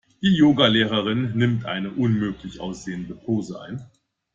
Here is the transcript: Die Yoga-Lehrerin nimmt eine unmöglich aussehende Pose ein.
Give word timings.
Die 0.23 0.35
Yoga-Lehrerin 0.35 1.37
nimmt 1.37 1.65
eine 1.67 1.91
unmöglich 1.91 2.59
aussehende 2.59 3.13
Pose 3.13 3.61
ein. 3.61 3.85